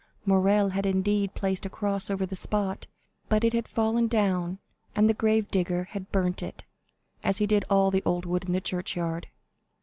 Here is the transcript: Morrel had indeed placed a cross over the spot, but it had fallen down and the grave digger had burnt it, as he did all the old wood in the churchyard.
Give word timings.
Morrel 0.25 0.69
had 0.69 0.87
indeed 0.87 1.35
placed 1.35 1.63
a 1.63 1.69
cross 1.69 2.09
over 2.09 2.25
the 2.25 2.35
spot, 2.35 2.87
but 3.29 3.43
it 3.43 3.53
had 3.53 3.67
fallen 3.67 4.07
down 4.07 4.57
and 4.95 5.07
the 5.07 5.13
grave 5.13 5.51
digger 5.51 5.83
had 5.91 6.11
burnt 6.11 6.41
it, 6.41 6.63
as 7.23 7.37
he 7.37 7.45
did 7.45 7.63
all 7.69 7.91
the 7.91 8.01
old 8.03 8.25
wood 8.25 8.45
in 8.45 8.51
the 8.51 8.61
churchyard. 8.61 9.27